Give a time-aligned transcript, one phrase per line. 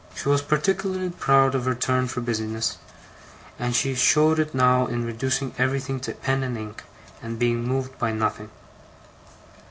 [0.15, 2.79] She was particularly proud of her turn for business;
[3.59, 6.81] and she showed it now in reducing everything to pen and ink,
[7.21, 8.49] and being moved by nothing.